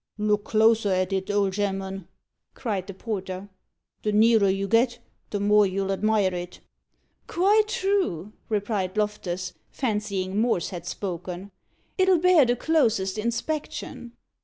"Look 0.17 0.45
closer 0.45 0.89
at 0.89 1.13
it, 1.13 1.29
old 1.29 1.53
gem'man," 1.53 2.07
cried 2.55 2.87
the 2.87 2.93
porter. 2.95 3.49
"The 4.01 4.11
nearer 4.11 4.49
you 4.49 4.67
get, 4.67 4.97
the 5.29 5.39
more 5.39 5.67
you'll 5.67 5.91
admire 5.91 6.33
it." 6.33 6.59
"Quite 7.27 7.67
true," 7.67 8.33
replied 8.49 8.97
Loftus, 8.97 9.53
fancying 9.69 10.39
Morse 10.41 10.69
had 10.71 10.87
spoken; 10.87 11.51
"it'll 11.99 12.17
bear 12.17 12.45
the 12.45 12.55
closest 12.55 13.19
inspection." 13.19 14.13